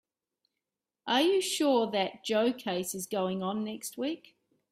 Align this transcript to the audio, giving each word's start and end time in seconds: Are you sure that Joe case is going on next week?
Are 1.05 1.21
you 1.21 1.41
sure 1.43 1.91
that 1.91 2.23
Joe 2.25 2.51
case 2.53 2.95
is 2.95 3.05
going 3.05 3.43
on 3.43 3.63
next 3.63 3.99
week? 3.99 4.35